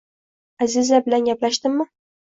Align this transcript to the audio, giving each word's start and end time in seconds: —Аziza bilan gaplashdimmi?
—Аziza 0.67 1.03
bilan 1.09 1.31
gaplashdimmi? 1.31 1.91